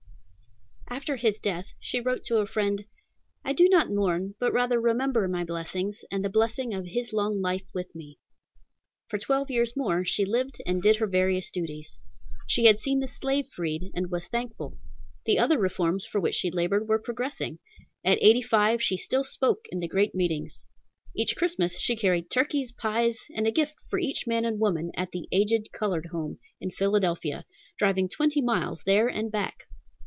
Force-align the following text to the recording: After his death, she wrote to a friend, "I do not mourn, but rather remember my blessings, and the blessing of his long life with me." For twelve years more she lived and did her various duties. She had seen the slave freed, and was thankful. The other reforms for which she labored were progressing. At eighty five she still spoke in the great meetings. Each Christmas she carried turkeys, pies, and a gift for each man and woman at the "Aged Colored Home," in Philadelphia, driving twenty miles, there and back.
After 0.89 1.15
his 1.15 1.39
death, 1.39 1.71
she 1.79 2.01
wrote 2.01 2.25
to 2.25 2.39
a 2.39 2.45
friend, 2.45 2.83
"I 3.45 3.53
do 3.53 3.69
not 3.69 3.89
mourn, 3.89 4.35
but 4.41 4.51
rather 4.51 4.79
remember 4.79 5.25
my 5.29 5.45
blessings, 5.45 6.01
and 6.11 6.23
the 6.23 6.29
blessing 6.29 6.73
of 6.73 6.85
his 6.87 7.13
long 7.13 7.41
life 7.41 7.63
with 7.73 7.95
me." 7.95 8.19
For 9.07 9.17
twelve 9.17 9.49
years 9.49 9.73
more 9.77 10.03
she 10.03 10.25
lived 10.25 10.61
and 10.65 10.81
did 10.81 10.97
her 10.97 11.07
various 11.07 11.49
duties. 11.49 11.97
She 12.45 12.65
had 12.65 12.77
seen 12.77 12.99
the 12.99 13.07
slave 13.07 13.47
freed, 13.47 13.89
and 13.95 14.11
was 14.11 14.27
thankful. 14.27 14.77
The 15.25 15.39
other 15.39 15.57
reforms 15.57 16.05
for 16.05 16.19
which 16.19 16.35
she 16.35 16.51
labored 16.51 16.89
were 16.89 16.99
progressing. 16.99 17.59
At 18.03 18.21
eighty 18.21 18.41
five 18.41 18.83
she 18.83 18.97
still 18.97 19.23
spoke 19.23 19.67
in 19.71 19.79
the 19.79 19.87
great 19.87 20.13
meetings. 20.13 20.65
Each 21.15 21.37
Christmas 21.37 21.79
she 21.79 21.95
carried 21.95 22.29
turkeys, 22.29 22.73
pies, 22.73 23.17
and 23.33 23.47
a 23.47 23.51
gift 23.51 23.75
for 23.89 23.97
each 23.97 24.27
man 24.27 24.43
and 24.43 24.59
woman 24.59 24.91
at 24.97 25.11
the 25.13 25.29
"Aged 25.31 25.71
Colored 25.71 26.07
Home," 26.07 26.37
in 26.59 26.69
Philadelphia, 26.69 27.45
driving 27.77 28.09
twenty 28.09 28.41
miles, 28.41 28.83
there 28.85 29.07
and 29.07 29.31
back. 29.31 29.67